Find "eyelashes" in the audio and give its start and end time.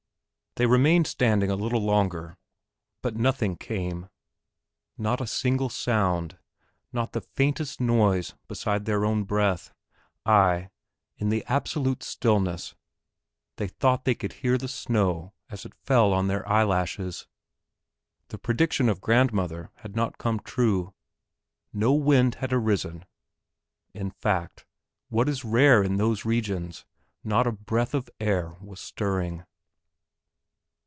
16.45-17.27